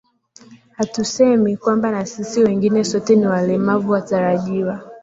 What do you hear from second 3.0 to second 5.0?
ni walemavu watarajiwa